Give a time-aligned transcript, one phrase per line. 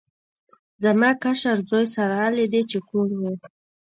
[0.83, 3.23] زما کشر زوی سره له دې چې کوڼ و.